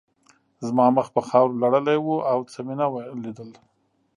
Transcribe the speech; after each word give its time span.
زما 0.67 0.85
مخ 0.95 1.07
په 1.15 1.21
خاورو 1.27 1.59
لړلی 1.63 1.97
و 2.01 2.07
او 2.31 2.39
څه 2.51 2.59
مې 2.65 2.75
نه 2.79 2.85
لیدل 3.23 3.49